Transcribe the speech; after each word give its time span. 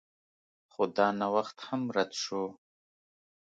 خو 0.71 0.81
دا 0.97 1.07
نوښت 1.19 1.57
هم 1.67 1.81
رد 1.95 2.11
شو. 2.21 2.43